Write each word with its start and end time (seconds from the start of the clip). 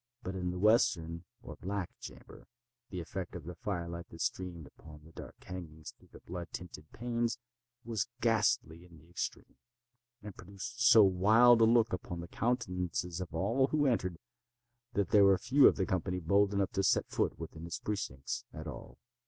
But 0.23 0.33
in 0.33 0.49
the 0.49 0.57
western 0.57 1.25
or 1.43 1.57
black 1.57 1.91
chamber 1.99 2.47
the 2.89 2.99
effect 2.99 3.35
of 3.35 3.43
the 3.43 3.53
fire 3.53 3.87
light 3.87 4.09
that 4.09 4.21
streamed 4.21 4.65
upon 4.65 5.03
the 5.03 5.11
dark 5.11 5.35
hangings 5.43 5.91
through 5.91 6.09
the 6.11 6.21
blood 6.21 6.47
tinted 6.51 6.91
panes, 6.91 7.37
was 7.85 8.07
ghastly 8.19 8.83
in 8.83 8.97
the 8.97 9.07
extreme, 9.07 9.57
and 10.23 10.35
produced 10.35 10.81
so 10.81 11.03
wild 11.03 11.61
a 11.61 11.65
look 11.65 11.93
upon 11.93 12.19
the 12.19 12.27
countenances 12.27 13.21
of 13.21 13.29
those 13.29 13.69
who 13.69 13.85
entered, 13.85 14.17
that 14.93 15.09
there 15.11 15.23
were 15.25 15.37
few 15.37 15.67
of 15.67 15.75
the 15.75 15.85
company 15.85 16.19
bold 16.19 16.51
enough 16.51 16.71
to 16.71 16.81
set 16.81 17.05
foot 17.07 17.37
within 17.37 17.67
its 17.67 17.77
precincts 17.77 18.43
at 18.51 18.65
all. 18.65 18.97